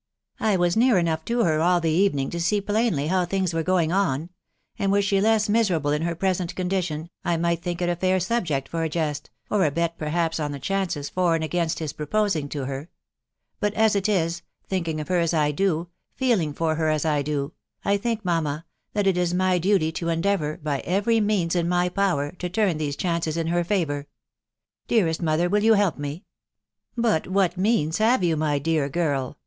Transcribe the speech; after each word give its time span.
I 0.39 0.57
was 0.57 0.75
near 0.75 0.97
enough 0.97 1.23
to 1.25 1.43
her 1.43 1.61
all 1.61 1.79
the 1.79 1.91
evening 1.91 2.31
to 2.31 2.39
see 2.41 2.59
plainly 2.59 3.05
how 3.05 3.23
things 3.23 3.53
were 3.53 3.61
going 3.61 3.91
on; 3.91 4.31
and 4.79 4.91
were 4.91 4.99
she 5.03 5.21
less 5.21 5.47
miserable 5.47 5.91
in 5.91 6.01
her 6.01 6.15
present 6.15 6.55
condition, 6.55 7.11
I 7.23 7.37
might 7.37 7.61
think 7.61 7.83
it 7.83 7.87
a 7.89 7.95
fair 7.95 8.19
subject 8.19 8.67
for 8.67 8.81
a 8.81 8.89
jest, 8.89 9.29
or 9.51 9.63
a 9.63 9.69
bet 9.69 9.99
perhaps 9.99 10.39
on 10.39 10.53
the 10.53 10.59
chances 10.59 11.07
for 11.07 11.35
and 11.35 11.43
against 11.43 11.77
his 11.77 11.93
proposing 11.93 12.49
to 12.49 12.65
her. 12.65 12.89
But 13.59 13.75
as 13.75 13.95
it 13.95 14.09
is,— 14.09 14.41
thinking 14.67 14.99
of 14.99 15.07
her 15.07 15.19
as 15.19 15.35
I 15.35 15.51
do, 15.51 15.89
feeling 16.15 16.51
for 16.51 16.73
her 16.77 16.89
as 16.89 17.05
I 17.05 17.21
do,— 17.21 17.53
I 17.85 17.97
think, 17.97 18.25
mamma, 18.25 18.65
that 18.93 19.05
it 19.05 19.17
is 19.19 19.35
my 19.35 19.59
duty 19.59 19.91
to 19.91 20.09
en 20.09 20.23
deavour, 20.23 20.59
by 20.63 20.79
every 20.79 21.19
means 21.21 21.55
in 21.55 21.69
my 21.69 21.89
power, 21.89 22.31
to 22.39 22.49
turn 22.49 22.79
these 22.79 22.95
chances 22.95 23.37
in 23.37 23.45
her 23.45 23.63
favour. 23.63 24.07
Dearest 24.87 25.21
mother, 25.21 25.47
will 25.47 25.61
you 25.63 25.75
help 25.75 25.99
me?"" 25.99 26.25
But 27.07 27.27
what 27.27 27.55
means 27.55 27.99
have 27.99 28.23
you, 28.23 28.35
my 28.35 28.57
dear 28.57 28.89
girl? 28.89 29.37